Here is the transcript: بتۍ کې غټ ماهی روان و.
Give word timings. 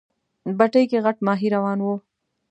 بتۍ 0.57 0.83
کې 0.89 0.97
غټ 1.05 1.17
ماهی 1.25 1.47
روان 1.55 1.79
و. 1.83 1.87